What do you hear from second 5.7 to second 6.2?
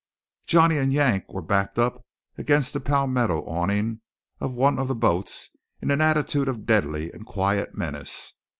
in an